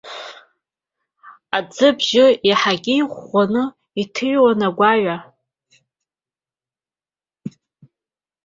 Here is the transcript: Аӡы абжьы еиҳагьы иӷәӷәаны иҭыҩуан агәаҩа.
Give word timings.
Аӡы 1.57 1.85
абжьы 1.91 2.25
еиҳагьы 2.47 2.93
иӷәӷәаны 2.97 3.63
иҭыҩуан 4.01 4.59
агәаҩа. 4.67 5.17